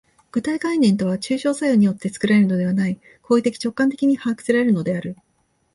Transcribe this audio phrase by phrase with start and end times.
[0.31, 5.15] 具体概念とは抽象作用によって作られるのではない、行為的直観的に把握せられるのである。